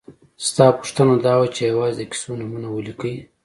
[0.47, 3.15] ستا پوښتنه دا وه چې یوازې د کیسو نومونه ولیکئ.